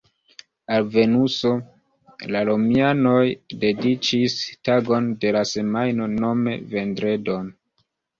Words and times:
Al 0.75 0.85
Venuso 0.93 1.49
la 2.35 2.41
romianoj 2.49 3.21
dediĉis 3.63 4.37
tagon 4.69 5.11
de 5.25 5.35
la 5.37 5.43
semajno, 5.51 6.09
nome 6.23 6.57
vendredon. 6.73 7.53